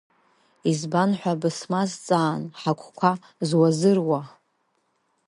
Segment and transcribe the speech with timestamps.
[0.69, 3.11] Избан ҳәа бысмазҵаан, ҳагәқәа
[3.47, 4.21] зуазыруа…